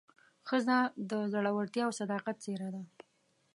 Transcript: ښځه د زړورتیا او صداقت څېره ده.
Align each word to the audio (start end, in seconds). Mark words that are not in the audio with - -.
ښځه 0.47 0.77
د 1.09 1.11
زړورتیا 1.33 1.83
او 1.87 1.93
صداقت 1.99 2.35
څېره 2.43 2.69
ده. 2.75 2.83